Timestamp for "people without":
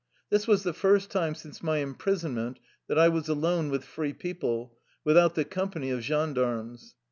4.13-5.35